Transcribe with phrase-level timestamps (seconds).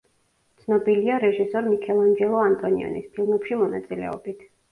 [0.61, 4.43] ცნობილია რეჟისორ მიქელანჯელო ანტონიონის ფილმებში მონაწილეობით.